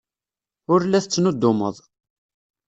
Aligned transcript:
Ur 0.73 0.81
la 0.85 0.99
tettnuddumeḍ. 1.03 1.75